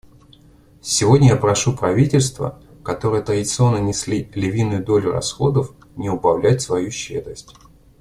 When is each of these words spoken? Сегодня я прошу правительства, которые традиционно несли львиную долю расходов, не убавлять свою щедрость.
Сегодня 0.81 1.27
я 1.27 1.35
прошу 1.35 1.73
правительства, 1.77 2.59
которые 2.83 3.21
традиционно 3.21 3.77
несли 3.77 4.31
львиную 4.33 4.83
долю 4.83 5.11
расходов, 5.11 5.75
не 5.95 6.09
убавлять 6.09 6.63
свою 6.63 6.89
щедрость. 6.89 7.53